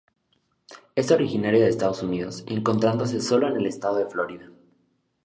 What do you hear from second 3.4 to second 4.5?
en el estado de Florida.